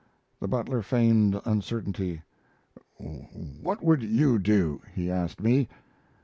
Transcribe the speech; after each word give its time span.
The 0.39 0.47
butler 0.47 0.81
feigned 0.81 1.39
uncertainty. 1.45 2.23
"What 2.97 3.83
would 3.83 4.01
you 4.01 4.39
do?" 4.39 4.81
he 4.95 5.11
asked 5.11 5.43
me. 5.43 5.69